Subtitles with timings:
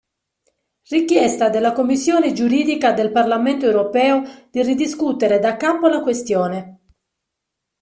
[0.89, 6.79] Richiesta della Commissione Giuridica del Parlamento Europeo di ridiscutere da capo la questione.